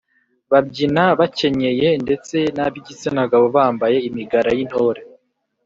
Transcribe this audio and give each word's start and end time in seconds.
babyina 0.51 1.03
bakenyeye 1.19 1.87
ndetse 2.03 2.35
n’ab’igitsina 2.55 3.21
gabo 3.31 3.47
bambaye 3.55 3.97
imigara 4.09 4.49
y’intore 4.57 5.01